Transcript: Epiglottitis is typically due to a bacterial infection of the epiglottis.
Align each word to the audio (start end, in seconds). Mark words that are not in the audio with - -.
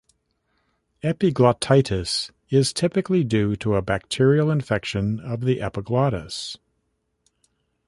Epiglottitis 1.03 2.31
is 2.49 2.73
typically 2.73 3.23
due 3.23 3.55
to 3.55 3.75
a 3.75 3.83
bacterial 3.83 4.49
infection 4.49 5.19
of 5.19 5.41
the 5.41 5.61
epiglottis. 5.61 6.57